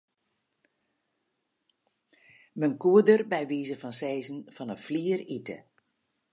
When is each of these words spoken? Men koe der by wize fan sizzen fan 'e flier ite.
Men 2.59 2.73
koe 2.81 3.01
der 3.07 3.23
by 3.31 3.43
wize 3.51 3.75
fan 3.81 3.95
sizzen 4.01 4.39
fan 4.55 4.69
'e 4.71 4.77
flier 4.85 5.19
ite. 5.37 5.57